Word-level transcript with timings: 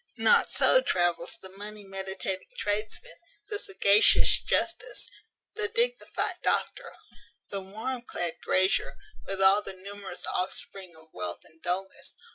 Not 0.17 0.51
so 0.51 0.81
travels 0.81 1.37
the 1.39 1.49
money 1.49 1.83
meditating 1.83 2.47
tradesman, 2.57 3.19
the 3.49 3.59
sagacious 3.59 4.39
justice, 4.41 5.07
the 5.53 5.67
dignified 5.67 6.37
doctor, 6.41 6.95
the 7.51 7.61
warm 7.61 8.01
clad 8.01 8.37
grazier, 8.43 8.95
with 9.27 9.39
all 9.39 9.61
the 9.61 9.73
numerous 9.75 10.25
offspring 10.25 10.95
of 10.95 11.09
wealth 11.13 11.41
and 11.43 11.61
dulness. 11.61 12.15